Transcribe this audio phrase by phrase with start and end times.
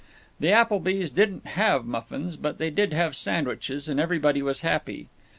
[0.39, 5.09] The Applebys didn't have muffins, but they did have sandwiches, and everybody was happy.